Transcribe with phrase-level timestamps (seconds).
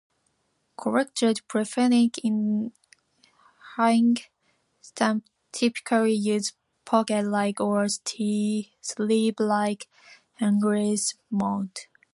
[0.77, 2.11] Collectors preferring
[3.77, 4.29] unhinged
[4.81, 6.53] stamps typically use
[6.85, 9.87] pocket-like or sleeve-like
[10.39, 11.85] hingeless mount.